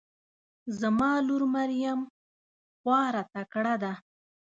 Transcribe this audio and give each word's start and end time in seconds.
زما 0.79 1.11
لور 1.27 1.43
مريم 1.55 1.99
خواره 2.79 3.23
تکړه 3.33 3.75
ده 3.83 3.93